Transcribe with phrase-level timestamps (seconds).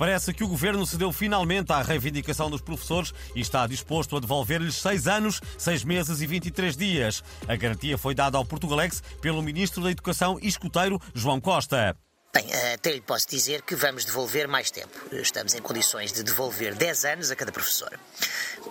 [0.00, 4.76] Parece que o governo cedeu finalmente à reivindicação dos professores e está disposto a devolver-lhes
[4.76, 7.22] seis anos, seis meses e 23 dias.
[7.46, 11.94] A garantia foi dada ao Portugalex pelo ministro da Educação e escuteiro João Costa.
[12.32, 14.96] Bem, até lhe posso dizer que vamos devolver mais tempo.
[15.10, 17.98] Estamos em condições de devolver 10 anos a cada professor.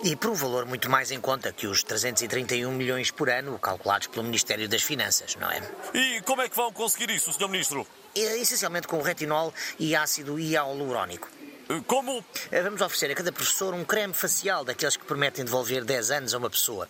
[0.01, 4.07] E por um valor muito mais em conta que os 331 milhões por ano calculados
[4.07, 5.61] pelo Ministério das Finanças, não é?
[5.93, 7.49] E como é que vão conseguir isso, Sr.
[7.49, 7.85] Ministro?
[8.15, 11.29] É, essencialmente com retinol e ácido hialurónico.
[11.85, 12.25] Como?
[12.51, 16.33] Eh, vamos oferecer a cada professor um creme facial daqueles que prometem devolver 10 anos
[16.33, 16.89] a uma pessoa.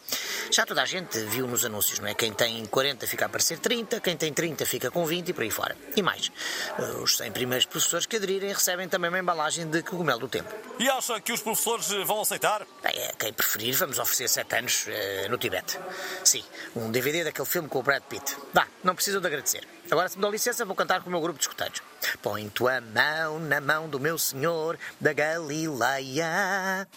[0.49, 2.13] Já toda a gente viu nos anúncios, não é?
[2.13, 5.43] Quem tem 40 fica a parecer 30, quem tem 30 fica com 20 e por
[5.43, 5.75] aí fora.
[5.97, 6.31] E mais,
[6.77, 10.49] eh, os 100 primeiros professores que aderirem recebem também uma embalagem de cogumelo do tempo.
[10.80, 12.66] E acha que os professores vão aceitar?
[12.81, 15.77] Bem, é, quem preferir, vamos oferecer 7 anos uh, no Tibete.
[16.23, 16.44] Sim,
[16.75, 18.38] um DVD daquele filme com o Brad Pitt.
[18.53, 19.67] Vá, não precisam de agradecer.
[19.91, 21.81] Agora, se me dão licença, vou cantar com o meu grupo de escuteiros.
[22.21, 26.88] Põe tua mão na mão do meu Senhor da Galileia.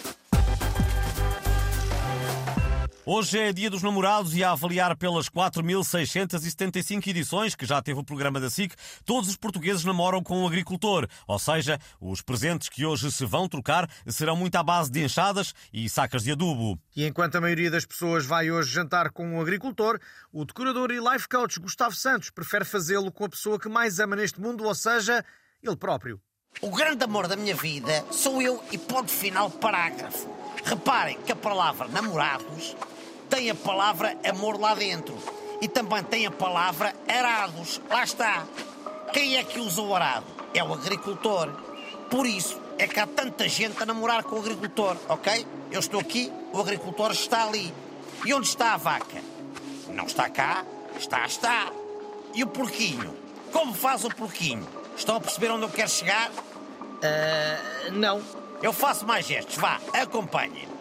[3.04, 8.04] Hoje é dia dos namorados e a avaliar pelas 4.675 edições que já teve o
[8.04, 11.08] programa da SIC, todos os portugueses namoram com um agricultor.
[11.26, 15.52] Ou seja, os presentes que hoje se vão trocar serão muito à base de enxadas
[15.72, 16.78] e sacas de adubo.
[16.94, 19.98] E enquanto a maioria das pessoas vai hoje jantar com um agricultor,
[20.32, 24.14] o decorador e life coach Gustavo Santos prefere fazê-lo com a pessoa que mais ama
[24.14, 25.24] neste mundo, ou seja,
[25.60, 26.20] ele próprio.
[26.60, 30.30] O grande amor da minha vida sou eu e ponto final parágrafo.
[30.64, 32.76] Reparem que a palavra namorados
[33.32, 35.16] tem a palavra amor lá dentro.
[35.58, 37.80] E também tem a palavra arados.
[37.88, 38.44] Lá está.
[39.10, 40.26] Quem é que usa o arado?
[40.52, 41.50] É o agricultor.
[42.10, 45.46] Por isso é que há tanta gente a namorar com o agricultor, ok?
[45.70, 47.72] Eu estou aqui, o agricultor está ali.
[48.26, 49.22] E onde está a vaca?
[49.88, 50.62] Não está cá,
[50.98, 51.72] está, está.
[52.34, 53.16] E o porquinho?
[53.50, 54.66] Como faz o porquinho?
[54.94, 56.30] Estão a perceber onde eu quero chegar?
[56.30, 58.22] Uh, não.
[58.62, 60.71] Eu faço mais gestos, vá, acompanhem.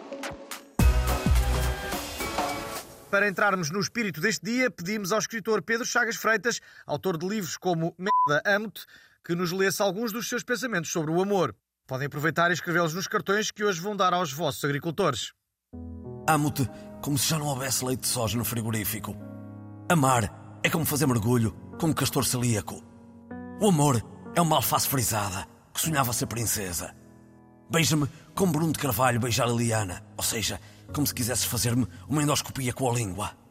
[3.12, 7.58] Para entrarmos no espírito deste dia, pedimos ao escritor Pedro Chagas Freitas, autor de livros
[7.58, 8.86] como Merda Amo-te,
[9.22, 11.54] que nos lesse alguns dos seus pensamentos sobre o amor.
[11.86, 15.34] Podem aproveitar e escrevê-los nos cartões que hoje vão dar aos vossos agricultores.
[16.26, 16.66] Amo-te
[17.02, 19.14] como se já não houvesse leite de soja no frigorífico.
[19.90, 22.82] Amar é como fazer mergulho com um castor celíaco.
[23.60, 24.02] O amor
[24.34, 26.94] é uma alface frisada que sonhava ser princesa.
[27.70, 30.58] Beija-me como Bruno de Carvalho beijar a Liliana, ou seja,
[30.92, 33.41] como se quisesses fazer-me uma endoscopia com a língua.